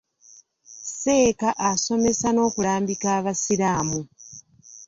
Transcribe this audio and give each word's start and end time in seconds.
Seeka 1.01 1.49
asomesa 1.69 2.27
n'okulambika 2.31 3.07
abasiraamu. 3.17 3.99